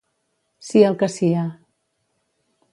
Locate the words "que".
1.03-1.11